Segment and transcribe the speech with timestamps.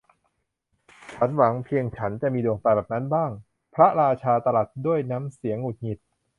[1.13, 3.31] ชั้นหวังเพียงชั้นจะมีดวงตาแบบนั้นบ้าง
[3.73, 5.99] พระราชาตรัสด้วยน้ำเสียงหงุดหงิด